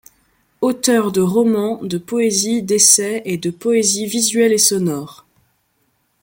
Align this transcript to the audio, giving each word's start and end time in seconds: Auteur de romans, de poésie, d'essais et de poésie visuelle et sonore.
Auteur 0.61 1.11
de 1.11 1.21
romans, 1.21 1.79
de 1.85 1.99
poésie, 1.99 2.63
d'essais 2.63 3.21
et 3.23 3.37
de 3.37 3.51
poésie 3.51 4.07
visuelle 4.07 4.51
et 4.51 4.57
sonore. 4.57 5.27